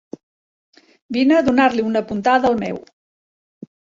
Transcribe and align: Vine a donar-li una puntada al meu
Vine 1.17 1.35
a 1.39 1.43
donar-li 1.49 1.85
una 1.91 2.03
puntada 2.13 2.51
al 2.51 2.57
meu 2.65 2.83